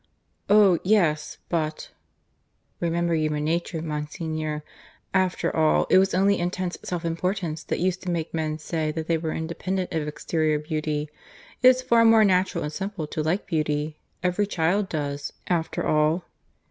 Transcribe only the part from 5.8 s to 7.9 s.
it was only intense self importance that